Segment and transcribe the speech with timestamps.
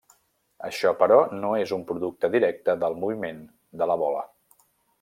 [0.69, 3.45] Això, però, no és un producte directe del moviment
[3.83, 4.25] de la bola.